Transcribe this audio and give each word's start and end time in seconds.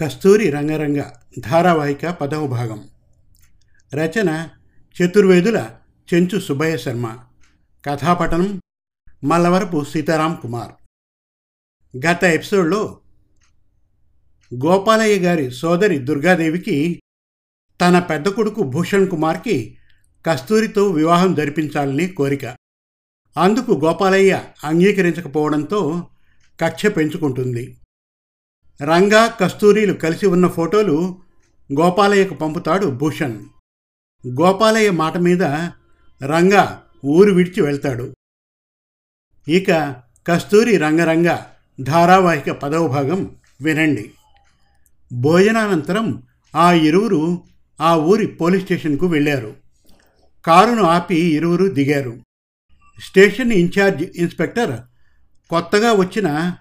కస్తూరి 0.00 0.50
రంగరంగ 0.50 1.02
ధారావాహిక 1.38 2.06
పదవ 2.06 2.46
భాగం. 2.46 2.88
రచన 3.94 4.48
చతుర్వేదుల 4.96 5.70
చెంచు 6.14 6.40
సుబ్బయ్య 6.40 6.78
శర్మ. 6.78 7.18
కథాపటనం 7.84 8.60
మల్లవరపు 9.24 9.84
సీతారాం 9.84 10.38
కుమార్. 10.42 10.72
గత 12.06 12.24
ఎపిసోడ్లో 12.24 13.00
గోపాలయ్య 14.54 15.20
గారి 15.20 15.50
సోదరి 15.50 15.98
దుర్గాదేవికి 15.98 17.02
తన 17.80 17.98
పెద్ద 17.98 18.28
కొడుకు 18.28 18.62
భూషణ్ 18.62 19.08
కుమార్కి 19.08 19.78
కస్తూరితో 20.26 20.90
వివాహం 20.90 21.34
జరిపించాలని 21.34 22.06
కోరిక. 22.06 22.44
అందుకు 23.36 23.72
గోపాలయ్య 23.84 24.44
అంగీకరించకపోవడంతో 24.64 26.08
కక్ష 26.60 26.86
పెంచుకుంటుంది. 26.86 27.78
రంగా 28.82 29.26
కస్తూరీలు 29.26 29.92
కలిసి 29.92 30.26
ఉన్న 30.26 30.48
ఫోటోలు 30.48 31.20
గోపాలయ్యకు 31.80 32.34
పంపుతాడు 32.34 32.86
భూషణ్. 32.86 33.44
గోపాలయ్య 34.26 34.90
మాట 34.90 35.16
మీద 35.16 35.42
రంగా 36.22 36.82
ఊరు 37.04 37.32
విడిచి 37.32 37.62
వెళ్తాడు. 37.62 38.14
ఇక 39.48 39.96
కస్తూరి 40.26 40.76
రంగరంగ 40.76 41.36
ధారావాహిక 41.80 42.50
పదవ 42.50 42.88
భాగం 42.88 43.36
వినండి. 43.62 44.12
భోజనానంతరం 45.12 46.22
ఆ 46.54 46.72
ఇరువురు 46.72 47.44
ఆ 47.80 47.96
ఊరి 47.96 48.26
పోలీస్ 48.26 48.64
స్టేషన్కు 48.64 49.06
వెళ్ళారు. 49.06 49.56
కారును 50.44 50.82
ఆపి 50.82 51.16
ఇరువురు 51.16 51.66
దిగారు. 51.66 52.18
స్టేషన్ 53.02 53.52
ఇన్ఛార్జ్ 53.52 54.02
ఇన్స్పెక్టర్ 54.02 54.80
కొత్తగా 55.50 55.92
వచ్చిన 55.92 56.56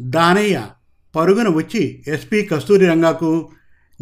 దానయ్య 0.00 0.70
పరుగున 1.16 1.48
వచ్చి 1.48 2.04
ఎస్పీ 2.06 2.42
కస్తూరి 2.42 2.86
రంగాకు 2.86 3.50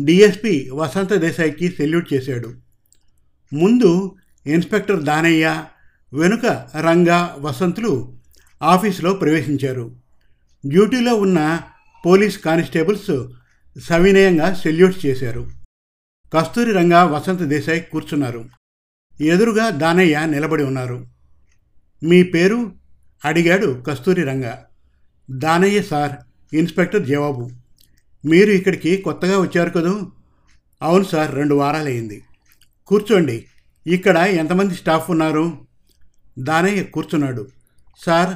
డిఎస్పి 0.05 0.71
వసంత 0.75 1.15
దేశాయికి 1.15 1.69
సెల్యూట్ 1.69 2.15
చేశాడు. 2.15 2.55
ముందు 3.53 4.17
ఇన్స్పెక్టర్ 4.47 5.03
దానయ్య 5.03 5.65
వెనుక 6.13 6.47
రంగా 6.81 7.37
వసంతులు 7.39 8.19
ఆఫీసులో 8.63 9.15
ప్రవేశించారు. 9.15 9.97
డ్యూటీలో 10.67 11.15
ఉన్న 11.15 11.61
పోలీస్ 12.07 12.39
కానిస్టేబుల్స్ 12.39 13.29
సవినయంగా 13.81 14.55
సెల్యూట్ 14.55 15.07
చేశారు. 15.07 15.51
కస్తూరి 16.35 16.73
రంగా 16.73 17.05
వసంత 17.05 17.41
దేశాయ్ 17.41 17.83
కూర్చున్నారు. 17.83 18.49
ఎదురుగా 19.21 19.71
దానయ్య 19.71 20.27
నిలబడి 20.27 20.63
ఉన్నారు. 20.63 21.07
మీ 22.05 22.23
పేరు? 22.23 22.73
అడిగాడు 23.25 23.83
కస్తూరి 23.87 24.23
రంగా. 24.23 24.65
దానయ్య 25.31 25.83
సార్ 25.83 26.13
ఇన్స్పెక్టర్ 26.55 27.07
జవాబు 27.07 27.51
మీరు 28.25 28.51
ఇక్కడికి 28.51 28.97
కొత్తగా 28.97 29.41
వచ్చారు 29.41 29.71
కదూ? 29.71 30.07
అవును 30.83 31.05
సార్ 31.05 31.35
రెండు 31.35 31.55
వారాలయ్యింది. 31.55 32.23
కూర్చోండి 32.87 33.47
ఇక్కడ 33.87 34.17
ఎంతమంది 34.17 34.75
స్టాఫ్ 34.75 35.11
ఉన్నారు? 35.11 35.59
దానయ్య 36.39 36.83
కూర్చున్నాడు. 36.83 37.49
సార్ 38.07 38.35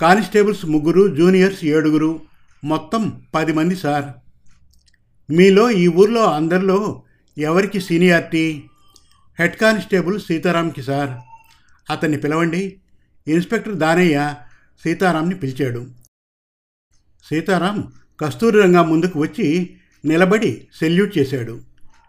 కానిస్టేబుల్స్ 0.00 0.66
ముగ్గురు 0.66 1.16
జూనియర్స్ 1.16 1.64
ఏడుగురు 1.64 2.20
మొత్తం 2.64 3.22
పది 3.34 3.52
మంది 3.52 3.76
సార్. 3.76 4.04
మీలో 5.32 5.70
ఈ 5.70 5.88
ఊర్లో 5.88 6.24
అందరిలో 6.32 7.02
ఎవరికి 7.38 7.80
సీనియారిటీ? 7.80 8.64
హెడ్ 9.40 9.56
కానిస్టేబుల్ 9.56 10.20
సీతారాంకి 10.20 10.82
సార్. 10.82 11.10
అతన్ని 11.92 12.18
పిలవండి. 12.18 12.76
ఇన్స్పెక్టర్ 13.28 13.74
దానయ్య 13.74 14.34
సీతారాంని 14.84 15.34
పిలిచాడు. 15.34 15.86
సీతారాం 17.28 17.92
కస్తూరి 18.20 18.62
రంగా 18.62 18.82
ముందుకు 18.82 19.18
వచ్చి 19.20 19.76
నిలబడి 20.04 20.68
సెల్యూట్ 20.80 21.18
చేశాడు. 21.18 21.60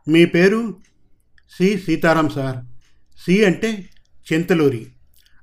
మీ 0.07 0.25
పేరు? 0.25 0.75
సి. 1.57 1.77
సీతారాం 1.77 2.29
సార్. 2.29 2.57
సి 3.25 3.45
అంటే 3.45 3.89
చింతలూరి. 4.33 4.87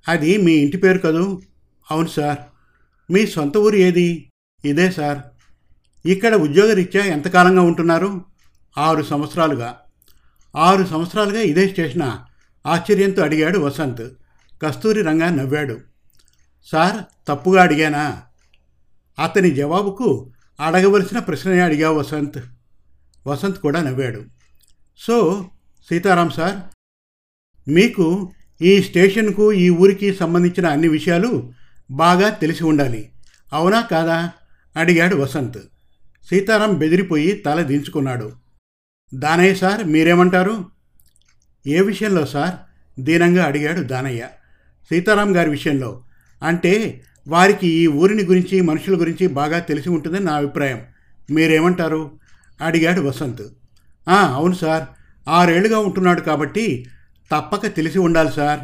అది 0.09 0.37
మీ 0.37 0.53
ఇంటి 0.53 0.77
పేరు 0.77 0.99
కదూ? 0.99 1.43
అవును 1.91 2.09
సార్. 2.09 2.39
మీ 3.13 3.27
సొంత 3.27 3.57
ఊరు 3.57 3.77
ఏది? 3.77 4.31
ఇదే 4.65 4.91
సార్. 4.91 5.19
ఇక్కడ 6.09 6.34
ఉద్యోగరీత్యా 6.34 7.05
ఎంతకాలంగా 7.05 7.63
ఉంటున్నారు? 7.63 8.25
ఆరు 8.79 9.03
సంవత్సరాలుగా. 9.03 9.79
ఆరు 10.57 10.84
సంవత్సరాలుగా 10.84 11.41
ఇదే 11.41 11.69
స్టేషనా? 11.69 12.27
ఆశ్చర్యంతో 12.67 13.23
అడిగాడు 13.23 13.59
వసంత్. 13.59 14.03
కస్తూరి 14.63 15.03
రంగా 15.03 15.31
నవ్వాడు. 15.31 15.81
సార్ 16.73 17.29
తప్పుగా 17.29 17.63
అడిగానా? 17.63 18.23
అతని 19.19 19.51
జవాబుకు 19.51 20.33
అడగవలసిన 20.61 21.19
ప్రశ్నే 21.19 21.61
అడిగా 21.61 21.91
వసంత్. 21.91 22.39
వసంత్ 23.27 23.59
కూడా 23.59 23.83
నవ్వాడు. 23.83 24.25
సో 24.99 25.47
సీతారాం 25.89 26.31
సార్ 26.31 26.57
మీకు 27.71 28.33
ఈ 28.63 28.83
స్టేషన్కు 28.83 29.53
ఈ 29.53 29.71
ఊరికి 29.71 30.15
సంబంధించిన 30.15 30.67
అన్ని 30.67 30.89
విషయాలు 30.89 31.53
బాగా 31.91 32.29
తెలిసి 32.29 32.65
ఉండాలి. 32.65 33.13
అవునా 33.53 33.81
కాదా? 33.81 34.31
అడిగాడు 34.77 35.17
వసంత్. 35.17 35.59
సీతారాం 36.29 36.75
బెదిరిపోయి 36.75 37.33
తల 37.33 37.63
దించుకున్నాడు. 37.63 38.33
దానయ్య 39.15 39.55
సార్ 39.55 39.85
మీరేమంటారు? 39.85 40.65
ఏ 41.67 41.81
విషయంలో 41.81 42.27
సార్? 42.27 42.55
దీనంగా 43.01 43.45
అడిగాడు 43.45 43.81
దానయ్య. 43.81 44.29
సీతారాం 44.89 45.37
గారి 45.37 45.51
విషయంలో. 45.51 46.05
అంటే 46.43 47.03
వారికి 47.29 47.67
ఈ 47.67 47.87
ఊరిని 47.87 48.23
గురించి 48.23 48.61
మనుషుల 48.61 49.01
గురించి 49.01 49.27
బాగా 49.27 49.59
తెలిసి 49.59 49.89
ఉంటుందని 49.89 50.25
నా 50.25 50.35
అభిప్రాయం. 50.35 50.83
మీరేమంటారు? 51.31 52.11
అడిగాడు 52.61 53.01
వసంత్. 53.01 53.43
అవును 54.09 54.55
సార్. 54.55 54.89
ఆరేళ్ళుగా 55.29 55.79
ఉంటున్నాడు 55.79 56.21
కాబట్టి 56.21 56.87
తప్పక 57.33 57.67
తెలిసి 57.67 57.99
ఉండాలి 57.99 58.33
సార్. 58.37 58.61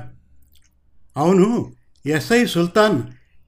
అవును 1.16 1.72
ఎస్ఐ 2.06 2.46
సుల్తాన్ 2.46 3.02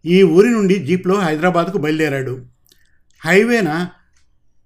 ఈ 0.07 0.23
ఊరి 0.23 0.51
నుండి 0.51 0.75
జీప్లో 0.75 1.21
హైదరాబాద్కు 1.21 1.79
బయలుదేరాడు. 1.79 2.45
హైవేన? 3.25 3.89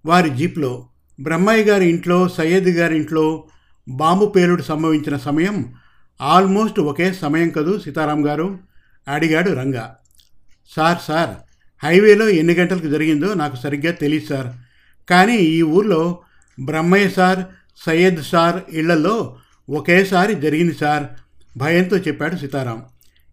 వారి 0.07 0.31
జీప్లో. 0.31 0.89
బ్రహ్మయ్య 1.21 1.65
గారి 1.65 1.87
ఇంట్లో 1.89 2.29
సయ్యద్ 2.29 2.69
గారి 2.69 2.97
ఇంట్లో 2.97 3.49
బాంబు 3.89 4.27
పేలుడు 4.27 4.63
సంభవించిన 4.63 5.17
సమయం 5.17 5.75
ఆల్మోస్ట్ 6.21 6.81
ఒకే 6.81 7.13
సమయం 7.13 7.49
కదూ 7.49 7.79
సీతారాం 7.79 8.27
గారు? 8.27 8.59
అడిగాడు 9.09 9.51
రంగా. 9.51 9.97
సార్ 10.75 10.99
సార్ 11.07 11.37
హైవేలో 11.87 12.29
ఎన్ని 12.29 12.55
గంటలకు 12.55 12.89
జరిగిందో 12.89 13.35
నాకు 13.35 13.57
సరిగ్గా 13.57 13.93
తెలియదు 13.93 14.27
సార్. 14.27 14.47
కానీ 15.11 15.37
ఈ 15.37 15.63
ఊర్లో 15.63 16.21
బ్రహ్మయ్య 16.61 17.09
సార్ 17.09 17.41
సయ్యద్ 17.87 18.23
సార్ 18.23 18.63
ఇళ్ళలో 18.73 19.39
ఒకేసారి 19.71 20.35
జరిగింది 20.35 20.75
సార్ 20.75 21.05
భయంతో 21.59 21.97
చెప్పాడు 21.97 22.37
సీతారాం. 22.37 22.85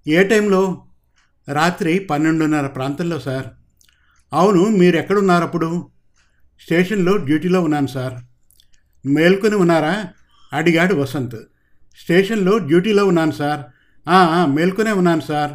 ఏ 0.08 0.24
టైంలో? 0.24 0.86
రాత్రి 1.52 2.00
పన్నెండున్నర 2.00 2.68
ప్రాంతంలో 2.68 3.20
సార్. 3.20 3.46
అవును 4.34 4.64
మీరు 4.64 4.98
ఎక్కడున్నారు 4.98 5.44
అప్పుడు? 5.44 5.90
స్టేషన్లో 6.62 7.18
డ్యూటీలో 7.18 7.64
ఉన్నాను 7.64 7.88
సార్. 7.88 8.14
మేల్కొని 9.08 9.56
ఉన్నారా? 9.56 10.06
అడిగాడు 10.54 10.96
వసంత్. 10.96 11.36
స్టేషన్లో 12.02 12.58
డ్యూటీలో 12.58 13.06
ఉన్నాను 13.06 13.32
సార్. 13.32 13.62
మేల్కొనే 14.50 14.92
ఉన్నాను 14.92 15.22
సార్. 15.22 15.52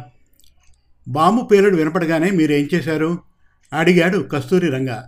బాంబు 1.07 1.45
పేలుడు 1.45 1.75
వినపడగానే 1.75 2.31
మీరేం 2.31 2.69
చేశారు? 2.73 3.19
అడిగాడు 3.73 4.17
కస్తూరి 4.17 4.69
రంగ. 4.69 5.01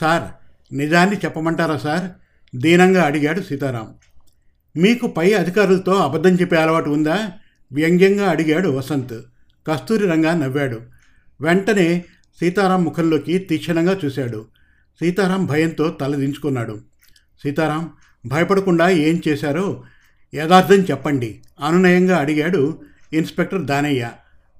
సార్ 0.00 0.22
నిజాన్ని 0.76 1.16
చెప్పమంటారా 1.16 1.78
సార్? 1.78 2.10
దీనంగా 2.56 3.02
అడిగాడు 3.02 3.40
సీతారాం. 3.40 3.94
మీకు 4.76 5.06
పై 5.06 5.32
అధికారులతో 5.32 5.92
అబద్ధం 5.92 6.34
చెప్పే 6.34 6.56
అలవాటు 6.56 6.90
ఉందా? 6.90 7.32
వ్యంగ్యంగా 7.72 8.30
అడిగాడు 8.30 8.68
వసంత్. 8.68 9.14
కస్తూరి 9.66 10.06
రంగా 10.06 10.34
నవ్వాడు. 10.34 10.80
వెంటనే 11.40 12.04
సీతారాం 12.40 12.84
ముఖంలోకి 12.84 13.38
తీక్షణంగా 13.38 13.98
చూశాడు. 14.04 14.46
సీతారాం 15.00 15.46
భయంతో 15.46 15.88
తలదించుకున్నాడు 15.90 16.80
సీతారాం 17.42 17.90
భయపడకుండా 18.26 18.88
ఏం 18.88 19.22
చేశారో 19.28 19.84
యథార్థం 20.34 20.76
చెప్పండి. 20.76 21.40
అనునయంగా 21.64 22.16
అడిగాడు 22.18 22.80
ఇన్స్పెక్టర్ 23.12 23.62
దానయ్య. 23.62 24.10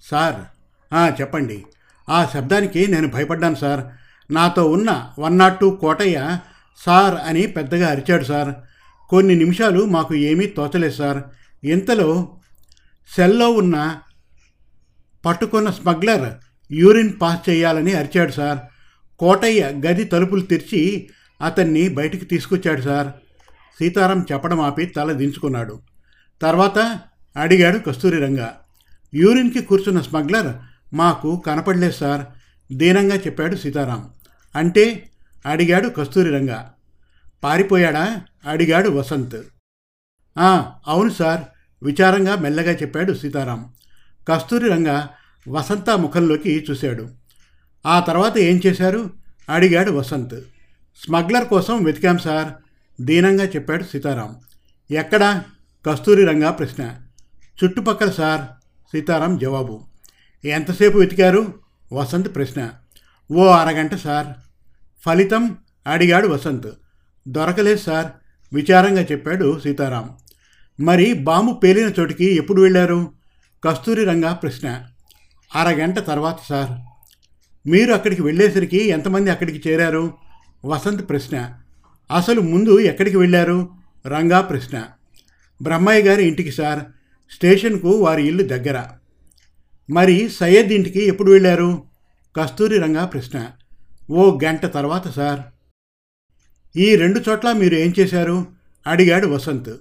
సార్ 0.03 0.58
చెప్పండి. 0.95 1.65
ఆ 2.09 2.29
శబ్దానికి 2.35 2.87
నేను 2.87 3.09
భయపడ్డాను 3.09 3.55
సార్. 3.55 3.85
నాతో 4.33 4.65
ఉన్న 4.65 5.11
one 5.19 5.39
nought 5.39 5.61
two 5.61 5.71
Kotayya 5.71 6.39
sir 6.87 7.15
అని 7.15 7.47
పెద్దగా 7.47 7.89
అరిచాడు 7.89 8.25
సార్. 8.25 8.55
కొన్ని 9.09 9.35
నిమిషాలు 9.35 9.85
మాకు 9.85 10.15
ఏమీ 10.15 10.47
తోచలేదు 10.47 10.95
సార్. 10.95 11.23
ఇంతలో 11.65 12.39
సెల్లో 13.17 13.51
ఉన్న 13.51 13.99
పట్టుకున్న 15.27 15.71
స్మగ్లర్ 15.71 16.35
యూరిన్ 16.73 17.13
పాస్ 17.23 17.51
చేయాలని 17.51 17.93
అరిచాడు 17.93 18.33
సార్. 18.33 18.59
కోటయ్య 19.19 19.65
గది 19.65 20.05
తలుపులు 20.05 20.41
తెరిచి 20.41 21.09
అతన్ని 21.43 21.89
బయటికి 21.89 22.25
తీసుకొచ్చాడు 22.25 22.81
సార్. 22.81 23.09
సీతారాం 23.79 24.27
చెప్పడం 24.33 24.61
ఆపి 24.61 24.87
తల 24.87 25.13
దించుకున్నాడు. 25.13 25.81
తర్వాత 26.43 27.01
అడిగాడు 27.37 27.79
కస్తూరి 27.79 28.19
రంగ 28.19 28.47
యూరిన్కి 29.15 29.63
కూర్చున్న 29.63 30.01
స్మగ్లర్ 30.01 30.57
మాకు 30.95 31.43
కనపడలేదు 31.47 31.93
సార్ 31.93 32.27
దీనంగా 32.77 33.17
చెప్పాడు 33.17 33.57
సీతారాం. 33.57 34.11
అంటే 34.57 35.11
అడిగాడు 35.47 35.89
కస్తూరి 35.89 36.31
రంగ. 36.31 36.57
పారిపోయాడా? 37.45 38.23
అడిగాడు 38.47 38.89
వసంత్. 38.89 39.37
"ఆ, 40.39 40.73
అవును 40.87 41.11
సార్ 41.11 41.41
విచారంగా 41.83 42.37
మెల్లగా 42.37 42.73
చెప్పాడు 42.73 43.13
సీతారాం. 43.13 43.73
కస్తూరి 44.29 44.69
రంగ 44.69 45.07
వసంత 45.49 45.91
ముఖంలోకి 45.91 46.67
చూశాడు. 46.71 47.09
ఆ 47.87 48.01
తర్వాత 48.01 48.39
ఏం 48.39 48.61
చేశారు? 48.67 49.11
అడిగాడు 49.49 49.91
వసంత్. 49.91 50.35
స్మగ్లర్ 51.05 51.49
కోసం 51.49 51.85
వెతికాం 51.85 52.19
సార్ 52.19 52.53
దీనంగా 53.03 53.45
చెప్పాడు 53.45 53.85
సీతారాం. 53.85 54.41
ఎక్కడా? 54.91 55.45
కస్తూరి 55.87 56.25
రంగా 56.25 56.51
ప్రశ్న. 56.51 57.01
చుట్టుపక్కల 57.65 58.11
సార్ 58.11 58.41
సీతారాం 58.93 59.39
జవాబు. 59.39 59.88
ఎంతసేపు 60.45 60.99
వెతికారు? 60.99 61.55
వసంత్ 61.93 62.35
ప్రశ్న. 62.35 62.71
ఓ 63.33 63.47
అరగంట 63.47 63.95
సార్. 63.95 64.27
ఫలితం 65.07 65.57
అడిగాడు 65.87 66.29
వసంత్. 66.29 66.67
దొరకలేదు 67.29 67.79
సార్. 67.79 68.07
విచారంగా 68.55 69.03
చెప్పాడు 69.03 69.61
సీతారాం. 69.61 70.11
మరి 70.81 71.13
బాంబు 71.13 71.53
పేలిన 71.53 71.93
చోటికి 72.01 72.35
ఎప్పుడు 72.35 72.63
వెళ్ళారు? 72.63 73.13
కస్తూరి 73.65 74.05
రంగా 74.05 74.33
ప్రశ్న. 74.33 74.85
అరగంట 75.55 75.99
తర్వాత 75.99 76.39
సార్. 76.49 76.71
మీరు 77.69 77.93
అక్కడికి 77.93 78.23
వెళ్ళేసరికి 78.23 78.89
ఎంతమంది 78.89 79.31
అక్కడికి 79.31 79.69
చేరారు? 79.69 80.15
వసంత్ 80.65 81.09
ప్రశ్న. 81.09 81.55
అసలు 82.17 82.41
ముందు 82.41 82.79
ఎక్కడికి 82.79 83.17
వెళ్ళారు? 83.17 83.69
రంగా 84.07 84.41
ప్రశ్న. 84.41 84.85
బ్రహ్మయ్య 85.63 86.03
గారి 86.03 86.27
ఇంటికి 86.27 86.53
సార్. 86.53 86.79
స్టేషన్కు 87.35 87.91
వారి 87.91 88.27
ఇల్లు 88.27 88.43
దగ్గర. 88.43 88.85
మరి 89.91 90.29
సయ్యద్ 90.29 90.73
ఇంటికి 90.73 91.05
ఎప్పుడు 91.05 91.31
వెళ్ళారు? 91.31 91.83
కస్తూరి 92.37 92.79
రంగా 92.79 93.05
ప్రశ్న. 93.05 93.51
ఓ 94.11 94.39
గంట 94.45 94.67
తర్వాత 94.67 95.09
సార్. 95.09 95.41
ఈ 96.79 96.97
రెండు 96.97 97.21
చోట్ల 97.29 97.53
మీరు 97.53 97.75
ఏం 97.75 97.95
చేశారు? 98.01 98.47
అడిగాడు 98.87 99.27
వసంత్. 99.27 99.77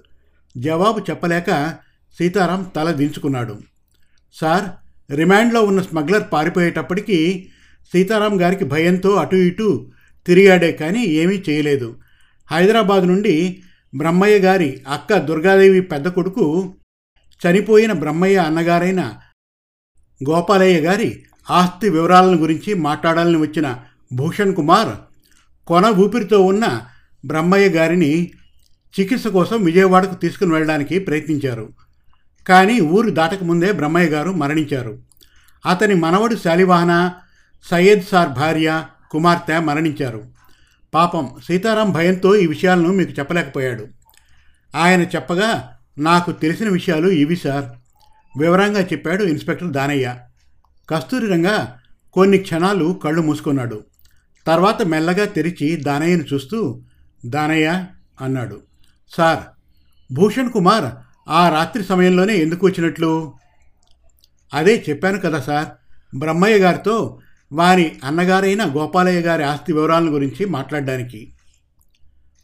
జవాబు 0.58 0.98
చెప్పలేక 1.10 1.74
సీతారాం 2.18 2.62
తల 2.76 2.90
దించుకున్నాడు. 2.90 3.58
సార్ 4.34 4.64
రిమాండ్లో 5.12 5.62
ఉన్న 5.62 5.82
స్మగ్లర్ 5.82 6.22
పారిపోయేటప్పటికీ 6.32 7.48
సీతారాం 7.92 8.40
గారికి 8.40 8.64
భయంతో 8.64 9.14
అటు 9.14 9.36
ఇటు 9.36 9.90
తిరిగాడే 10.26 10.72
కానీ 10.72 11.04
ఏమీ 11.04 11.42
చేయలేదు. 11.48 11.96
హైదరాబాద్ 12.50 13.06
నుండి 13.06 13.62
బ్రహ్మయ్య 13.96 14.38
గారి 14.38 14.82
అక్క 14.88 15.18
దుర్గాదేవి 15.18 15.80
పెద్ద 15.80 16.08
కొడుకు 16.08 16.74
చనిపోయిన 17.46 17.92
బ్రహ్మయ్య 17.92 18.36
అన్నగారైన 18.36 19.14
గోపాలయ్య 20.28 20.80
గారి 20.80 21.24
ఆస్తి 21.50 21.90
వివరాలను 21.90 22.36
గురించి 22.36 22.74
మాట్లాడాలని 22.74 23.36
వచ్చిన 23.36 23.76
భూషణ్ 24.12 24.54
కుమార్ 24.54 24.88
కొన 25.66 25.86
ఊపిరితో 25.86 26.40
ఉన్న 26.40 26.80
బ్రహ్మయ్య 27.24 27.68
గారిని 27.68 28.30
చికిత్స 29.00 29.26
కోసం 29.26 29.64
విజయవాడకు 29.64 30.14
తీసుకుని 30.14 30.52
వెళ్ళడానికి 30.52 30.98
ప్రయత్నించారు. 30.98 31.68
కానీ 32.48 32.80
ఊరు 32.80 33.10
దాటకముందే 33.10 33.72
బ్రహ్మయ్య 33.72 34.10
గారు 34.10 34.30
మరణించారు. 34.30 34.98
అతని 35.66 35.94
మనవడు 35.94 36.36
శాలివాహన 36.36 37.10
సయ్యద్ 37.70 38.02
సార్ 38.10 38.28
భార్య 38.28 38.84
కుమార్తె 39.10 39.58
మరణించారు. 39.58 40.24
పాపం 40.94 41.28
సీతారాం 41.46 41.92
భయంతో 41.92 42.36
ఈ 42.36 42.46
విషయాలను 42.46 42.88
మీకు 42.88 43.10
చెప్పలేకపోయాడు. 43.10 43.86
ఆయన 44.74 45.02
చెప్పగా 45.02 45.76
నాకు 45.98 46.32
తెలిసిన 46.32 46.68
విషయాలు 46.68 47.08
ఇవి 47.08 47.36
సార్. 47.36 47.64
వివరంగా 48.38 48.80
చెప్పాడు 48.80 49.24
ఇన్స్పెక్టర్ 49.24 49.68
దానయ్య. 49.68 50.16
కస్తూరి 50.90 51.26
రంగా 51.26 51.78
కొన్ని 52.12 52.38
క్షణాలు 52.38 53.00
కళ్ళు 53.04 53.22
మూసుకున్నాడు. 53.22 53.84
తర్వాత 54.46 54.82
మెల్లగా 54.82 55.24
తెరిచి 55.24 55.76
దానయ్యను 55.76 56.24
చూస్తూ 56.34 56.82
దానయ్య 57.26 57.84
అన్నాడు. 58.20 58.62
సార్ 59.16 59.38
భూషణ్ 60.14 60.50
కుమార్ 60.50 60.84
ఆ 61.28 61.48
రాత్రి 61.48 61.84
సమయంలోనే 61.84 62.36
ఎందుకు 62.36 62.66
వచ్చినట్లు? 62.66 63.34
అదే 64.54 64.84
చెప్పాను 64.88 65.20
కదా 65.20 65.40
సార్. 65.40 65.66
బ్రహ్మయ్య 66.18 66.58
గారితో 66.58 67.18
వారి 67.52 67.92
అన్నగారైన 68.04 68.64
గోపాలయ్య 68.64 69.20
గారి 69.20 69.44
ఆస్తి 69.44 69.72
వివరాల 69.72 70.04
గురించి 70.04 70.46
మాట్లాడడానికి. 70.46 71.32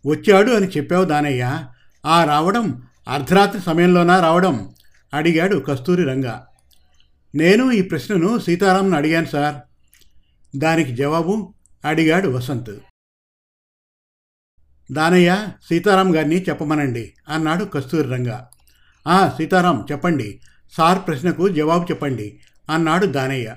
వచ్చాడు 0.07 0.51
అని 0.51 0.67
చెప్పావు 0.67 1.05
దానయ్య. 1.05 1.65
ఆ 2.07 2.25
రావడం 2.25 2.83
అర్ధరాత్రి 3.09 3.63
సమయంలోనా 3.63 4.21
రావడం? 4.21 4.75
అడిగాడు 5.15 5.59
కస్తూరి 5.59 6.05
రంగ. 6.05 6.41
నేను 7.35 7.73
ఈ 7.73 7.83
ప్రశ్నను 7.83 8.39
సీతారాంను 8.39 8.97
అడిగాను 8.97 9.27
సార్. 9.27 9.57
దానికి 10.59 10.97
జవాబు 10.97 11.55
అడిగాడు 11.85 12.29
వసంత్. 12.29 12.79
దానయ్య 14.93 15.47
సీతారాం 15.69 16.17
గారిని 16.17 16.43
చెప్పమనండి 16.43 17.15
అన్నాడు 17.29 17.65
కస్తూరి 17.65 18.09
రంగ. 18.09 18.31
ఆ 19.09 19.29
సీతారాం 19.29 19.87
చెప్పండి. 19.93 20.41
సార్ 20.73 20.99
ప్రశ్నకు 21.07 21.49
జవాబు 21.49 21.85
చెప్పండి 21.85 22.41
అన్నాడు 22.71 23.07
దానయ్య. 23.07 23.57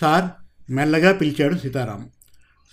సార్ 0.00 0.24
మెల్లగా 0.72 1.12
పిలిచాడు 1.12 1.54
సీతారాం. 1.54 2.10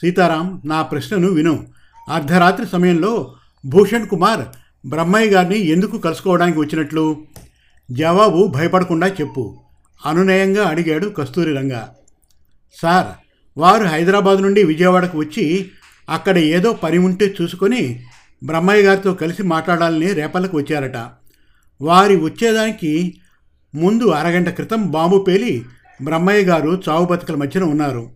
సీతారాం 0.01 0.61
నా 0.65 0.81
ప్రశ్నను 0.81 1.27
విను. 1.27 1.67
అర్ధరాత్రి 2.09 2.67
సమయంలో 2.67 3.35
భూషణ్ 3.65 4.07
కుమార్ 4.07 4.47
బ్రహ్మయ్య 4.87 5.31
గారిని 5.31 5.59
ఎందుకు 5.65 5.97
కలుసుకోవడానికి 5.97 6.59
వచ్చినట్లు? 6.59 7.25
జవాబు 7.91 8.47
భయపడకుండా 8.47 9.07
చెప్పు. 9.07 9.61
అనునయంగా 10.05 10.63
అడిగాడు 10.63 11.07
కస్తూరి 11.07 11.53
రంగా. 11.53 11.95
సార్ 12.81 13.07
వారు 13.57 13.83
హైదరాబాద్ 13.83 14.41
నుండి 14.41 14.63
విజయవాడకు 14.63 15.17
వచ్చి 15.17 15.71
అక్కడ 16.09 16.37
ఏదో 16.37 16.73
పని 16.73 16.97
ఉంటే 16.97 17.35
చూసుకొని 17.41 18.03
బ్రహ్మయ్య 18.43 18.81
గారితో 18.81 19.13
కలిసి 19.13 19.43
మాట్లాడాలని 19.43 20.13
రేపలకు 20.13 20.57
వచ్చారట. 20.57 20.97
వారి 21.81 22.15
వచ్చేదానికి 22.15 23.17
ముందు 23.75 24.03
అరగంట 24.03 24.49
క్రితం 24.49 24.91
బాంబు 24.91 25.17
పేలి 25.17 25.65
బ్రహ్మయ్య 26.03 26.45
గారు 26.45 26.81
చావు 26.89 27.05
బతుకల 27.05 27.35
మధ్యన 27.35 27.63
ఉన్నారు. 27.63 28.11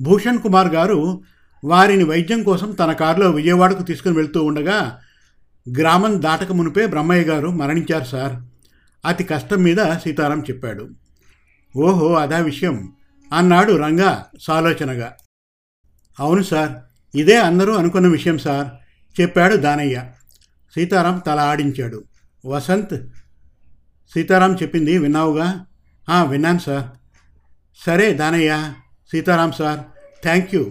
భూషణ్ 0.00 0.38
కుమార్ 0.38 0.68
గారు 0.68 1.22
వారిని 1.64 2.04
వైద్యం 2.04 2.42
కోసం 2.42 2.70
తన 2.70 2.92
కారులో 2.92 3.30
విజయవాడకు 3.30 3.82
తీసుకుని 3.82 4.16
వెళ్తూ 4.16 4.44
ఉండగా 4.44 4.98
గ్రామం 5.78 6.22
దాటక 6.22 6.52
మునిపే 6.52 6.86
బ్రహ్మయ్య 6.86 7.22
గారు 7.22 7.48
మరణించారు 7.48 8.04
సార్. 8.04 8.53
అతి 9.06 9.24
కష్టం 9.24 9.62
మీద 9.62 9.76
సీతారాం 9.76 10.40
చెప్పాడు. 10.40 10.88
ఓహో 11.76 12.14
అదా 12.14 12.38
విషయం. 12.38 12.92
అన్నాడు 13.32 13.72
రంగా 13.76 14.26
సాలోచనగా. 14.40 15.16
అవును 16.20 16.42
సార్ 16.42 16.70
ఇదే 17.16 17.36
అందరూ 17.38 17.74
అనుకున్న 17.74 18.06
విషయం 18.06 18.38
సార్ 18.38 18.68
చెప్పాడు 19.20 19.56
దానయ్య. 19.56 20.04
సీతారాం 20.74 21.18
తల 21.18 21.40
ఆడించాడు. 21.40 22.04
వసంత్ 22.46 23.06
సీతారాం 24.14 24.54
చెప్పింది 24.54 24.98
విన్నావుగా? 24.98 25.66
"ఆ, 26.08 26.24
విన్నాను 26.24 26.58
సార్. 26.58 26.88
సరే 27.86 28.14
Danayya 28.14 28.72
Sitaram 29.12 29.52
sir 29.52 29.80
thank 30.22 30.54
you. 30.54 30.70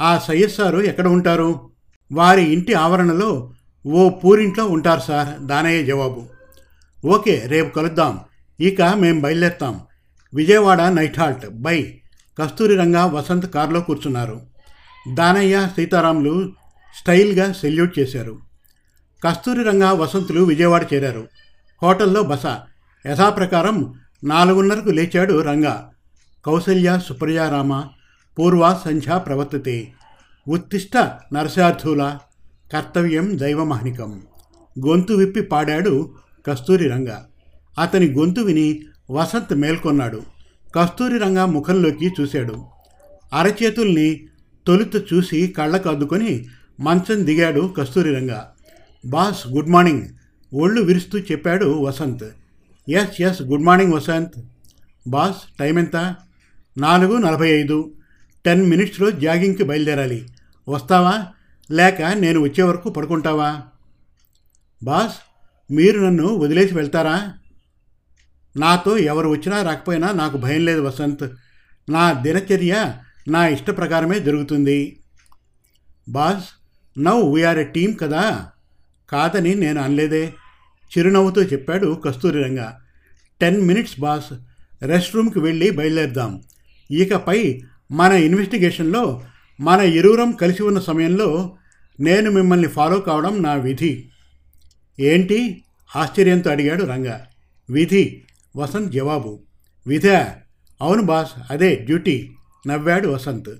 ఆ 0.00 0.18
సయ్యద్ 0.18 0.50
సారు 0.50 0.78
ఎక్కడ 0.78 1.06
ఉంటారు? 1.06 1.70
వారి 2.12 2.42
ఇంటి 2.42 2.74
ఆవరణలో 2.74 3.52
ఓ 3.86 4.10
పూరింట్లో 4.10 4.66
ఉంటారు 4.66 5.00
సార్ 5.00 5.46
దానయ్య 5.46 5.84
జవాబు. 5.84 6.33
ఓకే 7.04 7.42
రేపు 7.46 7.74
కలుద్దాం. 7.74 8.20
ఇక 8.60 8.82
మేం 8.82 9.20
బయలుదేరుతాం. 9.20 9.80
Vijayawada 10.34 10.82
night 10.82 11.18
halt. 11.18 11.50
Bye. 11.50 12.00
Kasturi 12.38 12.76
Ranga 12.76 13.06
Vasanth 13.06 13.52
కారులో 13.52 13.80
కూర్చున్నారు. 13.80 14.40
దానయ్య 15.14 15.68
సీతారాములు 15.76 16.52
స్టైల్గా 17.00 17.52
సెల్యూట్ 17.52 17.98
చేశారు. 17.98 18.38
కస్తూరి 19.24 19.62
రంగా 19.62 19.92
వసంతులు 19.92 20.42
విజయవాడ 20.42 20.86
చేరారు. 20.94 21.28
హోటల్లో 21.82 22.22
బస. 22.22 22.46
యథాప్రకారం 23.06 23.94
నాలుగున్నరకు 24.24 24.88
లేచాడు 24.88 25.42
రంగా. 25.42 25.90
కౌసల్య 26.46 27.00
సుప్రజారామ 27.06 27.84
పూర్వ 28.38 28.80
సంధ్యా 28.84 29.18
ప్రవర్తతే. 29.18 29.92
ఉత్తిష్ట 30.48 30.96
నరసార్థుల 31.32 32.18
కర్తవ్యం 32.72 33.38
దైవమహనికం. 33.38 34.22
గొంతు 34.86 35.12
విప్పి 35.12 35.40
పాడాడు 35.40 36.14
కస్తూరి 36.46 36.88
రంగ. 36.88 37.08
అతని 37.78 38.12
గొంతు 38.12 38.40
విని 38.40 38.80
వసంత్ 39.10 39.54
మేల్కొన్నాడు. 39.54 40.22
కస్తూరి 40.76 41.18
రంగ 41.18 41.38
ముఖంలోకి 41.38 42.10
చూశాడు. 42.20 42.64
అరచేతుల్ని 43.32 44.26
తొలుత 44.66 45.12
చూసి 45.12 45.46
కళ్ళకు 45.46 45.88
అద్దుకొని 45.88 46.46
మంచం 46.80 47.26
దిగాడు 47.26 47.74
కస్తూరి 47.78 48.14
రంగ. 48.14 48.30
బాస్ 49.06 49.46
గుడ్ 49.46 49.68
మార్నింగ్ 49.68 50.08
ఒళ్ళు 50.54 50.82
విరుస్తూ 50.82 51.18
చెప్పాడు 51.18 51.66
Vasanth. 51.66 52.24
Yes 52.90 53.22
yes 53.22 53.42
good 53.42 53.62
morning 53.62 53.92
Vasanth. 53.92 54.40
Boss 55.08 55.36
time 55.60 55.78
ఎంత? 55.78 56.14
నాలుగు 56.78 57.16
నలభై 57.16 57.50
ఐదు. 57.50 57.94
టెన్ 58.44 58.70
మినిట్స్లో 58.70 59.10
జాగింగ్కి 59.10 59.64
బయలుదేరాలి. 59.64 60.28
వస్తావా? 60.68 61.26
లేక 61.70 62.02
నేను 62.02 62.40
వచ్చే 62.40 62.62
వరకు 62.62 62.90
పడుకుంటావా? 62.90 63.60
బాస్ 64.82 65.33
మీరు 65.70 66.00
నన్ను 66.00 66.26
వదిలేసి 66.26 66.74
వెళ్తారా? 66.74 67.34
నాతో 68.56 68.98
ఎవరు 68.98 69.28
వచ్చినా 69.28 69.62
రాకపోయినా 69.62 70.12
నాకు 70.12 70.36
భయం 70.36 70.64
లేదు 70.64 70.80
వసంత్. 70.80 71.30
నా 71.90 72.12
దినచర్య 72.12 72.94
నా 73.28 73.46
ఇష్ట 73.46 73.70
ప్రకారమే 73.70 74.20
జరుగుతుంది. 74.20 75.00
Boss 76.08 76.44
now 76.98 77.34
we're 77.34 77.58
a 77.58 77.64
team 77.64 77.98
కదా? 77.98 78.48
కాదని 79.10 79.54
నేను 79.54 79.80
అనలేదే. 79.80 80.32
చిరునవ్వుతో 80.98 81.42
చెప్పాడు 81.42 82.02
Kasturiranga 82.04 82.80
ten 83.40 83.60
minutes 83.60 84.00
boss. 84.00 84.32
Rest 84.82 85.16
రూమ్కి 85.16 85.38
వెళ్ళి 85.38 85.70
బయలుదేరుదాం. 85.70 86.42
ఇకపై 86.90 87.62
మన 87.90 88.12
ఇన్వెస్టిగేషన్లో 88.12 89.22
మన 89.60 89.80
ఇరువురం 89.80 90.32
కలిసి 90.32 90.62
ఉన్న 90.62 90.80
సమయంలో 90.80 91.56
నేను 92.00 92.30
మిమ్మల్ని 92.30 92.68
ఫాలో 92.68 93.00
కావడం 93.00 93.42
నా 93.42 93.54
విధి. 93.54 94.10
ఏంటి 95.00 95.64
ఆశ్చర్యంతో 95.96 96.50
అడిగాడు 96.50 96.84
రంగా. 96.84 97.26
విధి 97.70 98.22
వసంత్ 98.56 98.92
జవాబు. 98.92 99.42
విధ 99.86 100.06
అవును 100.82 101.02
బాస్ 101.02 101.30
అదే 101.50 101.74
డ్యూటీ 101.74 102.30
నవ్వాడు 102.66 103.08
వసంత్. 103.08 103.50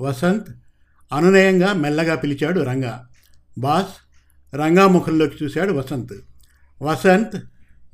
వసంత్ 0.00 0.50
అనునయంగా 1.12 1.72
మెల్లగా 1.72 2.14
పిలిచాడు 2.14 2.60
రంగా. 2.60 3.08
బాస్ 3.58 4.10
రంగా 4.56 4.86
ముఖంలోకి 4.86 5.44
చూశాడు 5.44 5.72
వసంత్. 5.72 6.12
వసంత్ 6.82 7.36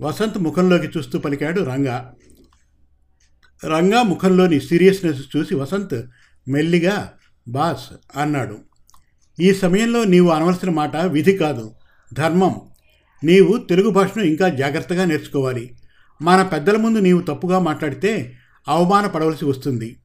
వసంత్ 0.01 0.39
ముఖంలోకి 0.39 0.87
చూస్తూ 0.87 1.19
పలికాడు 1.19 1.61
రంగా. 1.61 2.15
రంగా 3.65 4.03
ముఖంలోని 4.03 4.61
సీరియస్నెస్ 4.61 5.37
చూసి 5.37 5.55
వసంత్ 5.55 6.03
మెల్లిగా 6.49 7.13
బాస్ 7.49 8.19
అన్నాడు. 8.19 8.59
ఈ 9.41 9.55
సమయంలో 9.55 10.05
నీవు 10.05 10.31
అనవలసిన 10.31 10.71
మాట 10.71 10.97
విధి 10.97 11.37
కాదు 11.37 11.75
ధర్మం. 12.13 12.61
నీవు 13.27 13.57
తెలుగు 13.57 13.91
భాషను 13.91 14.23
ఇంకా 14.23 14.49
జాగ్రత్తగా 14.49 15.05
నేర్చుకోవాలి. 15.05 15.75
మన 16.23 16.43
పెద్దల 16.43 16.77
ముందు 16.77 16.99
నీవు 16.99 17.21
తప్పుగా 17.21 17.59
మాట్లాడితే 17.59 18.33
అవమానపడవలసి 18.69 19.45
వస్తుంది. 19.45 19.97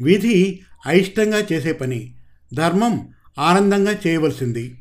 విధి 0.00 0.60
అయిష్టంగా 0.86 1.42
చేసే 1.52 1.72
పని 1.72 2.14
ధర్మం 2.54 3.08
ఆనందంగా 3.38 3.96
చేయవలసింది. 4.06 4.74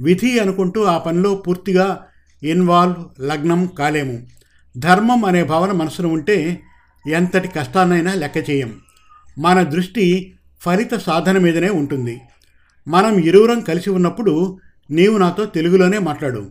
విధి 0.00 0.38
అనుకుంటూ 0.38 0.82
ఆ 0.82 0.98
పనిలో 0.98 1.34
పూర్తిగా 1.34 2.06
ఇన్వాల్వ్ 2.42 3.22
లగ్నం 3.22 3.66
కాలేము. 3.66 4.26
ధర్మం 4.78 5.24
అనే 5.24 5.44
భావన 5.44 5.72
మనసును 5.72 6.08
ఉంటే 6.08 6.60
ఎంతటి 7.10 7.48
కష్టాన్నైనా 7.48 8.14
లెక్క 8.14 8.50
చేయం. 8.50 8.80
మన 9.38 9.62
దృష్టి 9.62 10.34
ఫలిత 10.60 10.94
సాధన 10.94 11.38
మీదనే 11.38 11.68
ఉంటుంది. 11.68 12.20
మనం 12.88 13.18
ఇరువురం 13.18 13.60
కలిసి 13.60 13.90
ఉన్నప్పుడు 13.90 14.58
నీవు 14.90 15.18
నాతో 15.18 15.44
తెలుగులోనే 15.44 15.98
మాట్లాడు. 15.98 16.50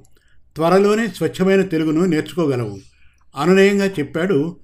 త్వరలోనే 0.55 1.07
స్వచ్ఛమైన 1.07 1.61
తెలుగును 1.61 2.05
నేర్చుకోగలవు. 2.05 2.77
అనునయంగా 3.35 3.85
చెప్పాడు 3.85 4.57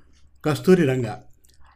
కస్తూరి 0.45 0.85
రంగా. 0.85 1.21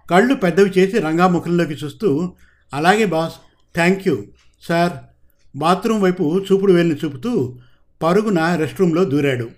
కళ్ళు 0.10 0.34
పెద్దవి 0.34 0.72
చేసి 0.77 1.00
రంగా 1.00 1.27
ముఖంలోకి 1.27 1.74
చూస్తూ 1.74 2.34
అలాగే 2.74 3.05
boss 3.05 3.34
thank 3.75 4.08
you 4.08 4.24
sir. 4.62 4.93
Bathroom 5.55 6.01
వైపు 6.01 6.46
చూపుడు 6.51 6.74
వేలిని 6.74 6.96
చూపుతూ 7.05 7.60
పరుగున 8.01 8.55
రెస్ట్ 8.55 8.79
రూమ్లో 8.79 9.03
దూరాడు. 9.03 9.50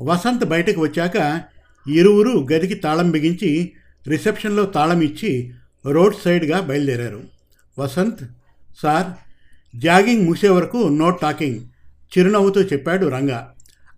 వసంత్ 0.00 0.44
బయటకు 0.44 0.80
వచ్చాక 0.80 1.42
ఇరువురు 1.88 2.46
గదికి 2.52 2.74
తాళం 2.74 3.10
బిగించి 3.10 3.72
రిసెప్షన్లో 4.08 4.64
తాళం 4.64 5.00
ఇచ్చి 5.00 5.52
రోడ్ 5.86 6.14
సైడ్గా 6.24 6.60
బయలుదేరారు. 6.60 7.20
వసంత్ 7.78 8.24
సార్ 8.82 9.06
జాగింగ్ 9.78 10.26
మూసే 10.26 10.48
వరకు 10.48 10.76
నో 10.76 11.10
టాకింగ్ 11.10 11.60
చిరునవ్వుతో 12.12 12.62
చెప్పాడు 12.62 13.06
రంగా. 13.06 13.54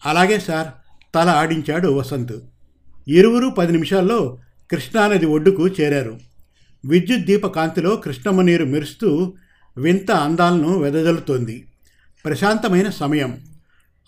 అలాగే 0.07 0.41
సార్ 0.41 0.69
తల 1.15 1.29
ఆడించాడు 1.29 1.89
వసంత్. 1.89 2.33
ఇరువురు 3.09 3.49
పది 3.49 3.73
నిమిషాల్లో 3.73 4.39
కృష్ణానది 4.71 5.27
ఒడ్డుకు 5.27 5.69
చేరారు. 5.69 6.19
విద్యుత్ 6.85 7.23
దీప 7.23 7.47
కాంతిలో 7.47 7.97
కృష్ణమ్మ 7.97 8.43
నీరు 8.43 8.65
మెరుస్తూ 8.65 9.33
వింత 9.79 10.11
అందాలను 10.11 10.79
వెదజల్లుతోంది. 10.79 11.65
ప్రశాంతమైన 12.25 12.91
సమయం. 12.91 13.41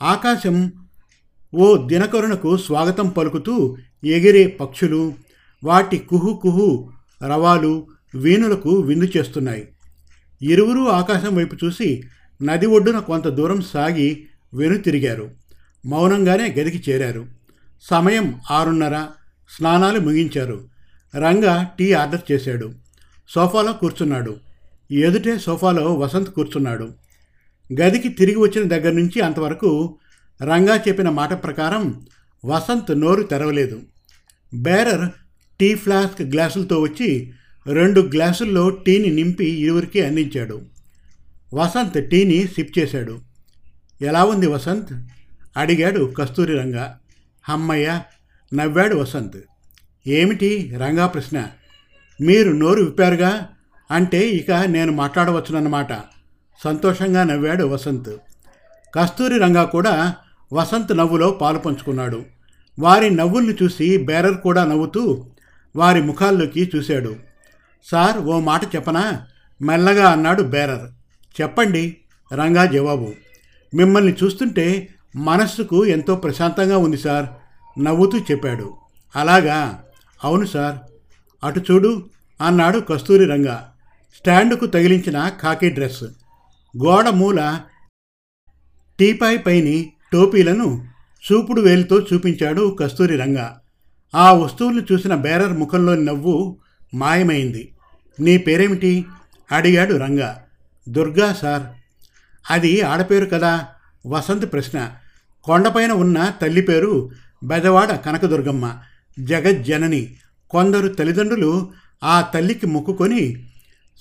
ఆకాశం 0.02 0.72
ఓ 1.54 1.86
దినకరుణకు 1.86 2.56
స్వాగతం 2.56 3.08
పలుకుతూ 3.08 3.76
ఎగిరే 4.04 4.46
పక్షులు 4.46 5.14
వాటి 5.64 5.98
కుహు 5.98 6.40
కుహు 6.42 6.90
రవాలు 7.26 7.86
వీణులకు 8.14 8.80
విందు 8.80 9.04
చేస్తున్నాయి. 9.16 9.68
ఇరువురు 10.42 10.88
ఆకాశం 10.90 11.34
వైపు 11.34 11.56
చూసి 11.64 12.02
నది 12.42 12.66
ఒడ్డున 12.66 12.98
కొంత 12.98 13.28
దూరం 13.28 13.60
సాగి 13.60 14.26
వెనుతిరిగారు. 14.54 15.45
మౌనంగానే 15.86 16.54
గదికి 16.60 16.90
చేరారు. 16.90 17.26
సమయం 17.82 18.40
ఆరున్నర. 18.50 19.06
స్నానాలు 19.56 20.00
ముగించారు. 20.00 20.68
రంగా 21.16 21.70
టీ 21.78 21.92
ఆర్డర్ 21.92 22.32
చేశాడు. 22.32 22.72
సోఫాలో 23.28 23.72
కూర్చున్నాడు. 23.72 24.36
ఎదుటే 24.92 25.38
సోఫాలో 25.38 25.94
వసంత్ 25.94 26.30
కూర్చున్నాడు. 26.30 26.92
గదికి 27.80 28.08
తిరిగి 28.08 28.38
వచ్చిన 28.38 28.68
దగ్గర 28.68 28.92
నుంచి 28.92 29.20
అంతవరకు 29.20 29.98
రంగా 30.42 30.76
చెప్పిన 30.76 31.08
మాట 31.08 31.42
ప్రకారం 31.42 32.06
వసంత్ 32.44 33.00
నోరు 33.00 33.22
తెరవలేదు. 33.22 33.82
బేరర్ 34.54 35.10
టీ 35.60 35.74
ఫ్లాస్క్ 35.74 36.22
గ్లాసులతో 36.22 36.80
వచ్చి 36.80 37.32
రెండు 37.66 38.00
గ్లాసుల్లో 38.00 38.70
టీని 38.70 39.10
నింపి 39.10 39.44
ఇరువురికి 39.44 40.06
అందించాడు. 40.06 40.62
వసంత్ 41.54 42.10
టీని 42.10 42.46
సిప్ 42.46 42.78
చేశాడు. 42.78 43.20
ఎలా 44.02 44.24
ఉంది 44.24 44.46
వసంత్? 44.46 44.92
అడిగాడు 45.56 46.14
కస్తూరి 46.18 46.58
రంగ. 46.58 46.88
అమ్మయ్య 47.48 48.00
నవ్వాడు 48.54 48.96
వసంత్. 48.96 49.36
ఏమిటి 50.06 50.76
రంగా 50.78 51.06
ప్రశ్న? 51.06 51.46
మీరు 52.20 52.50
నోరు 52.50 52.84
విప్పారుగా? 52.84 53.48
అంటే 53.90 54.28
ఇక 54.28 54.50
నేను 54.50 54.92
మాట్లాడవచ్చునన్నమాట. 54.92 55.92
సంతోషంగా 56.64 57.24
నవ్వాడు 57.24 57.64
వసంత్. 57.64 58.16
కస్తూరి 58.94 59.38
రంగా 59.38 59.64
కూడా 59.64 60.14
వసంత్ 60.52 60.96
నవ్వులో 60.96 61.30
పాలు 61.30 61.58
పంచుకున్నాడు. 61.58 62.24
వారి 62.78 63.10
నవ్వుల్ని 63.10 63.54
చూసి 63.62 63.96
బేరర్ 63.96 64.34
కూడా 64.34 64.64
నవ్వుతూ 64.64 65.26
వారి 65.76 66.02
ముఖాల్లోకి 66.02 66.70
చూశాడు. 66.76 67.16
సార్ 67.84 68.18
ఓ 68.18 68.40
మాట 68.40 68.76
చెప్పనా? 68.76 69.26
మెల్లగా 69.62 70.10
అన్నాడు 70.10 70.42
బేరర్. 70.42 70.92
చెప్పండి. 71.40 71.96
రంగా 72.34 72.66
జవాబు. 72.66 73.12
మిమ్మల్ని 73.74 74.14
చూస్తుంటే 74.24 74.88
మనస్సుకు 75.16 75.86
ఎంతో 75.86 76.16
ప్రశాంతంగా 76.16 76.76
ఉంది 76.76 76.96
సార్ 76.96 77.26
నవ్వుతూ 77.84 78.18
చెప్పాడు. 78.18 78.74
అలాగా? 79.16 79.84
అవును 80.24 80.46
సార్. 80.46 80.78
అటు 81.44 81.60
చూడు 81.60 82.10
అన్నాడు 82.40 82.78
కస్తూరి 82.78 83.24
రంగా. 83.24 83.72
స్టాండుకు 84.16 84.66
తగిలించిన 84.66 85.28
కాకి 85.28 85.70
డ్రెస్. 85.70 86.04
గోడ 86.84 87.08
మూల 87.08 87.60
టీపాయ్ 88.98 89.38
పైని 89.46 89.92
టోపీలను 90.12 90.86
చూపుడు 91.32 91.60
వేలితో 91.60 92.00
చూపించాడు 92.00 92.76
కస్తూరి 92.80 93.16
రంగ. 93.16 93.36
ఆ 94.14 94.32
వస్తువులను 94.32 94.86
చూసిన 94.92 95.14
బేరర్ 95.14 95.52
ముఖంలోని 95.52 96.04
నవ్వు 96.04 96.58
మాయమైంది. 96.94 97.74
నీ 98.20 98.38
పేరేమిటి? 98.38 99.06
అడిగాడు 99.52 99.94
రంగా. 99.94 100.44
దుర్గా 100.88 101.32
సార్. 101.32 101.62
అది 102.50 102.80
ఆడపేరు 102.80 103.26
కదా? 103.26 103.66
వసంత్ 104.06 104.52
ప్రశ్న. 104.52 104.92
కొండపైన 105.46 105.92
ఉన్న 105.92 106.32
తల్లి 106.42 106.60
పేరు 106.60 107.10
బెదవాడ 107.44 107.92
కనకదుర్గమ్మ. 107.92 108.74
జగజ్జనని. 109.20 110.14
కొందరు 110.50 110.88
తల్లిదండ్రులు 110.88 111.70
ఆ 112.04 112.20
తల్లికి 112.20 112.66
మొక్కుకొని 112.66 113.46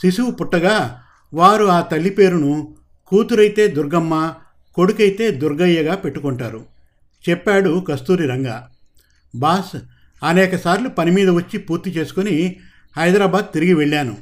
శిశువు 0.02 0.32
పుట్టగా 0.32 1.02
వారు 1.34 1.66
ఆ 1.66 1.82
తల్లి 1.82 2.10
పేరును 2.10 2.76
కూతురైతే 3.08 3.68
దుర్గమ్మ 3.68 4.34
కొడుకైతే 4.74 5.32
దుర్గయ్యగా 5.32 5.96
పెట్టుకుంటారు. 5.96 6.66
చెప్పాడు 7.30 7.86
కస్తూరి 7.90 8.28
రంగ. 8.28 8.62
బాస్ 9.36 9.78
అనేకసార్లు 10.26 10.90
పని 10.90 11.12
మీద 11.12 11.30
వచ్చి 11.30 11.60
పూర్తి 11.60 11.90
చేసుకుని 11.90 12.56
హైదరాబాద్ 12.98 13.54
తిరిగి 13.54 13.74
వెళ్ళాను. 13.74 14.18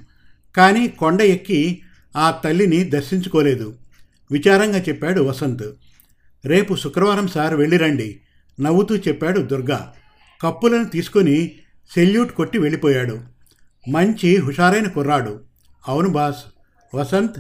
కానీ 0.58 0.88
కొండ 0.88 1.22
ఎక్కి 1.22 1.82
ఆ 2.16 2.32
తల్లిని 2.32 2.84
దర్శించుకోలేదు. 2.84 3.74
విచారంగా 4.32 4.80
చెప్పాడు 4.80 5.22
వసంత్. 5.22 5.64
రేపు 6.46 6.76
శుక్రవారం 6.76 7.28
సార్ 7.28 7.54
వెళ్ళిరండి 7.54 8.22
నవ్వుతూ 8.62 8.96
చెప్పాడు 8.98 9.40
దుర్గా. 9.40 9.94
కప్పులను 10.42 10.86
తీసుకొని 10.86 11.52
సెల్యూట్ 11.96 12.32
కొట్టి 12.32 12.58
వెళ్ళిపోయాడు. 12.58 13.20
మంచి 13.90 14.38
హుషారైన 14.38 14.88
కుర్రాడు. 14.88 15.40
అవును 15.88 16.10
బాస్ 16.10 16.44
వసంత్ 16.96 17.40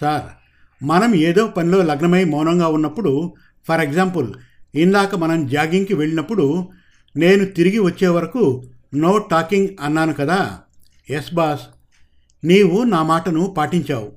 సార్ 0.00 0.26
మనం 0.84 1.14
ఏదో 1.14 1.46
పనిలో 1.46 1.82
లగ్నమై 1.82 2.24
మౌనంగా 2.24 2.68
ఉన్నప్పుడు 2.68 3.34
ఫర్ 3.68 3.80
ఎగ్జాంపుల్ 3.80 4.34
ఇందాక 4.74 5.14
మనం 5.14 5.46
జాగింగ్కి 5.46 5.94
వెళ్ళినప్పుడు 5.94 6.68
నేను 7.16 7.44
తిరిగి 7.44 7.78
వచ్చే 7.78 8.08
వరకు 8.08 8.62
నో 8.94 9.18
టాకింగ్ 9.18 9.68
అన్నాను 9.80 10.14
కదా. 10.14 10.58
ఎస్ 11.10 11.34
బాస్ 11.34 11.60
నీవు 12.44 12.82
నా 12.82 13.02
మాటను 13.02 13.54
పాటించావు. 13.58 14.12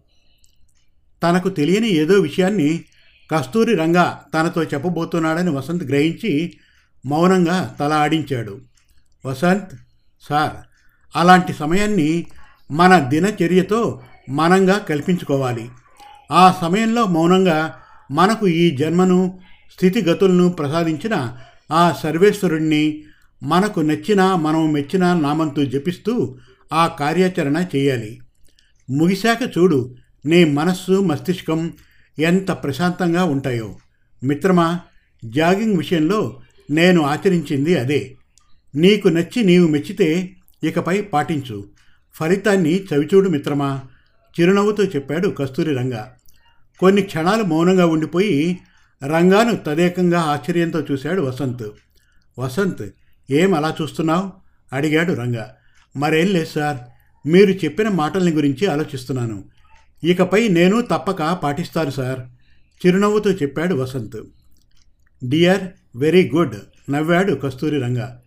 తనకు 1.24 1.50
తెలియని 1.50 1.89
ఏదో 1.89 2.13
విషయాన్ని 2.13 2.84
కస్తూరి 3.31 3.75
రంగ 3.75 4.13
తనతో 4.34 4.63
చెప్పబోతున్నాడని 4.63 5.50
వసంత్ 5.50 5.84
గ్రహించి 5.84 6.57
మౌనంగా 7.05 7.75
తల 7.79 7.93
ఆడించాడు. 7.93 8.62
వసంత్ 9.25 9.79
సార్ 10.29 10.55
అలాంటి 11.15 11.53
సమయాన్ని 11.53 12.25
మన 12.72 13.00
దినచర్యతో 13.00 14.01
మనంగా 14.29 14.77
కల్పించుకోవాలి. 14.77 15.69
ఆ 16.31 16.55
సమయంలో 16.62 17.05
మౌనంగా 17.05 17.75
మనకు 18.12 18.48
ఈ 18.48 18.77
జన్మను 18.77 19.39
స్థితిగతులను 19.74 20.50
ప్రసాదించిన 20.50 21.38
ఆ 21.72 21.91
సర్వేశ్వరుణ్ణి 22.03 23.03
మనకు 23.43 23.79
నచ్చిన 23.79 24.36
మనం 24.36 24.74
మెచ్చిన 24.74 25.13
నామంతో 25.13 25.65
జపిస్తూ 25.65 26.38
ఆ 26.74 26.88
కార్యాచరణ 26.88 27.65
చేయాలి. 27.75 28.22
ముగిశాక 28.89 29.57
చూడు 29.57 29.96
నీ 30.25 30.43
మనస్సు 30.43 30.91
మస్తిష్కం 30.91 31.74
ఎంత 32.19 32.51
ప్రశాంతంగా 32.51 33.24
ఉంటాయో. 33.24 33.75
మిత్రమా 34.24 34.79
జాగింగ్ 35.25 35.77
విషయంలో 35.77 36.41
నేను 36.71 37.01
ఆచరించింది 37.01 37.79
అదే. 37.79 38.15
నీకు 38.75 39.07
నచ్చి 39.07 39.43
నీవు 39.43 39.67
మెచ్చితే 39.67 40.36
ఇకపై 40.63 41.01
పాటించు. 41.01 41.69
ఫలితాన్ని 42.13 42.83
చవిచూడు 42.83 43.29
మిత్రమా 43.29 43.81
చిరునవ్వుతో 44.39 44.83
చెప్పాడు 44.83 45.29
కస్తూరి 45.29 45.75
రంగా. 45.75 46.15
కొన్ని 46.79 47.01
క్షణాలు 47.01 47.43
మౌనంగా 47.43 47.86
ఉండిపోయి 47.86 48.57
రంగాను 49.03 49.55
తదేకంగా 49.55 50.19
ఆశ్చర్యంతో 50.21 50.81
చూశాడు 50.81 51.21
వసంత్. 51.21 51.63
వసంత్ 52.39 52.83
ఏం 53.31 53.53
అలా 53.53 53.75
చూస్తున్నావు? 53.81 54.31
అడిగాడు 54.74 55.13
రంగా. 55.13 55.55
మరేం 55.97 56.27
లేదు 56.27 56.45
సార్ 56.45 56.77
మీరు 57.27 57.51
చెప్పిన 57.51 57.89
మాటల్ని 57.89 58.31
గురించి 58.31 58.67
ఆలోచిస్తున్నాను. 58.67 59.43
ఇకపై 60.04 60.48
నేను 60.48 60.82
తప్పక 60.82 61.34
పాటిస్తాను 61.34 61.89
సార్ 61.89 62.20
చిరునవ్వుతో 62.86 63.32
చెప్పాడు 63.32 63.75
వసంత్. 63.75 64.24
డియర్ 65.30 65.63
వెరీ 65.96 66.32
గుడ్ 66.36 66.56
నవ్వాడు 66.92 67.34
కస్తూరి 67.34 67.82
రంగా. 67.82 68.22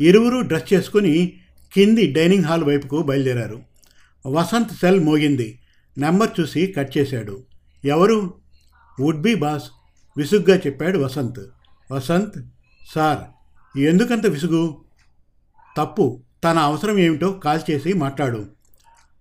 ఇరువురు 0.00 0.40
డ్రెస్ 0.40 0.74
చేసుకుని 0.74 1.32
కింది 1.72 2.12
డైనింగ్ 2.12 2.44
హాల్ 2.44 2.64
వైపుకు 2.64 3.02
బయలుదేరారు. 3.02 3.60
వసంత్ 4.26 4.72
సెల్ 4.72 5.00
మోగింది. 5.00 5.60
నెంబర్ 5.98 6.40
చూసి 6.40 6.66
కట్ 6.66 6.98
చేశాడు. 6.98 7.42
ఎవరు? 7.84 8.34
వుడ్ 9.00 9.20
బి 9.20 9.34
బాస్ 9.34 9.64
విసుగ్గా 10.16 10.56
చెప్పాడు 10.56 10.98
వసంత్. 10.98 11.40
వసంత్ 11.92 12.46
సార్ 12.94 13.18
ఎందుకంత 13.78 14.26
విసుగు? 14.26 14.84
తప్పు 15.76 16.22
తన 16.44 16.58
అవసరం 16.58 16.98
ఏమిటో 16.98 17.32
కాల్ 17.32 17.70
చేసి 17.70 17.92
మాట్లాడు. 17.92 18.46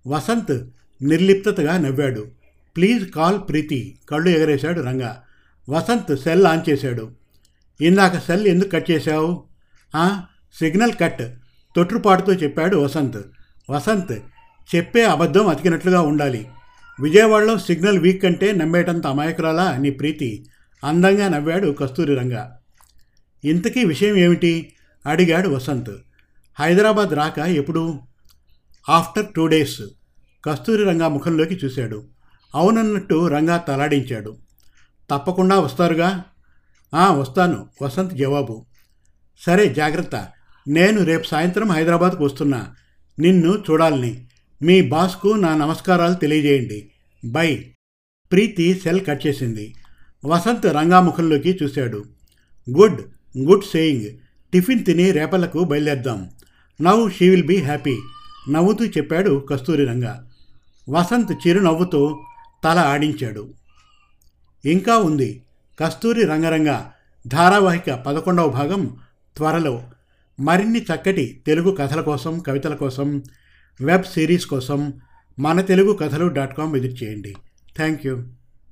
వసంత్ 0.07 0.69
నిర్లిప్తగా 1.01 1.77
నవ్వాడు. 1.77 2.27
Please 2.75 3.11
call 3.11 3.39
Preethi. 3.49 3.99
కళ్ళు 4.09 4.29
ఎగరేశాడు 4.29 4.81
రంగా. 4.81 5.23
వసంత్ 5.69 6.19
సెల్ 6.19 6.45
ఆన్ 6.45 6.69
చేశాడు. 6.69 7.11
ఇందాక 7.81 8.17
సెల్ 8.17 8.47
ఎందుకు 8.47 8.69
కట్ 8.69 8.91
చేశావు? 8.91 9.43
Signal 10.59 10.93
cut. 11.01 11.21
తొట్టుపాటుతో 11.75 12.33
చెప్పాడు 12.33 12.77
వసంత్. 12.77 13.17
వసంత్ 13.69 14.11
చెప్పే 14.75 15.03
అబద్ధం 15.05 15.47
అతికినట్లుగా 15.47 16.01
ఉండాలి. 16.01 16.47
విజయవాడలో 17.01 17.57
సిగ్నల్ 17.57 17.99
వీక్ 17.99 18.25
అంటే 18.25 18.51
నమ్మేటంత 18.51 19.07
అమాయకురాలా 19.07 19.77
నీ 19.77 19.89
ప్రీతి? 19.89 20.45
అందంగా 20.83 21.27
నవ్వాడు 21.27 21.71
కస్తూరి 21.71 22.15
రంగా. 22.15 22.59
ఇంతకీ 23.45 23.83
విషయం 23.83 24.17
ఏమిటి? 24.17 24.73
అడిగాడు 25.05 25.49
వసంత్. 25.49 25.91
హైదరాబాద్ 26.59 27.09
రాక 27.13 27.39
ఎప్పుడు? 27.39 27.99
After 28.89 29.25
two 29.35 29.47
days. 29.47 29.81
Kasturi 30.47 30.83
Ranga 30.83 31.07
ముఖంలోకి 31.07 31.59
చూశాడు. 31.65 32.03
అవునన్నట్టు 32.55 33.27
రంగా 33.27 33.57
తలాడించాడు. 33.57 34.37
తప్పకుండా 35.09 35.59
వస్తారుగా? 35.59 36.23
"ఆ, 36.95 37.13
వస్తాను. 37.13 37.69
వసంత్ 37.81 38.13
జవాబు. 38.13 38.65
సరే 39.39 39.73
జాగ్రత్త. 39.73 40.27
నేను 40.67 41.03
రేపు 41.03 41.23
సాయంత్రం 41.23 41.71
హైదరాబాద్కు 41.71 42.25
వస్తున్నా. 42.25 42.75
నిన్ను 43.19 43.63
చూడాలని. 43.71 44.27
మీ 44.61 44.81
బాస్కు 44.81 45.27
నా 45.27 45.57
నమస్కారాలు 45.57 46.13
తెలియజేయండి. 46.13 46.91
బై. 47.25 47.73
ప్రీతి 48.31 48.79
సెల్ 48.83 49.05
కట్ 49.05 49.27
చేసింది. 49.27 49.75
వసంత్ 50.25 50.65
రంగా 50.65 51.01
ముఖంలోకి 51.01 51.59
చూశాడు. 51.63 52.03
గుడ్. 52.77 53.01
Good 53.37 53.63
saying. 53.63 54.17
టిఫిన్ 54.53 54.85
తిని 54.85 55.11
రేపలకు 55.11 55.63
బయలుదేద్దాం 55.63 56.29
now 56.81 57.11
she 57.11 57.29
will 57.29 57.45
be 57.45 57.57
happy. 57.57 57.97
నవ్వుతూ 58.49 58.85
చెప్పాడు 58.85 59.47
కస్తూరి 59.49 59.85
రంగా. 59.85 60.26
వసంత్ 60.89 61.47
చిరునవ్వుతో 61.47 62.23
తల 62.63 62.79
ఆడించాడు. 62.79 63.53
ఇంకా 64.65 64.97
ఉంది 64.97 65.43
కస్తూరి 65.79 66.25
రంగరంగ 66.25 66.81
ధారావాహిక 67.27 67.91
పదకొండవ 67.91 68.49
భాగం 68.49 68.97
త్వరలో. 69.37 69.83
మరిన్ని 70.39 70.81
చక్కటి 70.81 71.43
తెలుగు 71.47 71.71
కథల 71.71 72.01
కోసం 72.01 72.39
కవితల 72.39 72.75
కోసం 72.75 73.23
వెబ్ 73.81 74.03
సిరీస్ 74.03 74.45
కోసం 74.45 74.93
మన 75.39 75.61
తెలుగు 75.61 75.93
కథలు 75.93 76.27
డాట్ 76.27 76.57
కామ్ 76.57 76.73
విజిట్ 76.73 77.03
చేయండి. 77.03 77.35
Thank 77.75 78.07
you. 78.07 78.23